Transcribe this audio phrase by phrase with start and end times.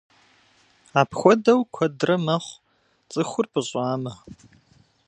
[0.99, 2.61] Апхуэдэу куэдрэ мэхъу,
[3.11, 4.11] цӀыхур пӀыщӀамэ.